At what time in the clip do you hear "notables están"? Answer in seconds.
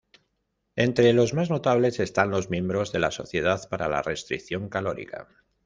1.51-2.31